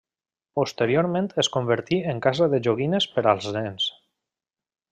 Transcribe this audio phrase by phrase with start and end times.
[0.59, 3.91] Posteriorment es convertí en casa de joguines per als nens.